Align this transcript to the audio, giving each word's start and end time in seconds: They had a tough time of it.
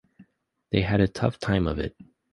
They 0.71 0.81
had 0.81 0.99
a 0.99 1.07
tough 1.07 1.37
time 1.39 1.67
of 1.67 1.77
it. 1.77 1.95